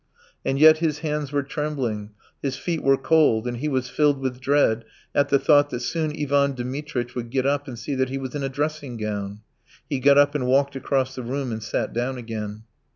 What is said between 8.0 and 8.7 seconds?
he was in a